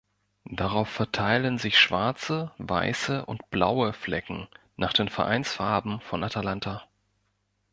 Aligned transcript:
Darauf 0.49 0.89
verteilen 0.89 1.59
sich 1.59 1.77
schwarze, 1.77 2.51
weiße 2.57 3.23
und 3.23 3.51
blaue 3.51 3.93
Flecken, 3.93 4.47
nach 4.75 4.93
den 4.93 5.09
Vereinsfarben 5.09 5.99
von 6.01 6.23
Atalanta. 6.23 6.87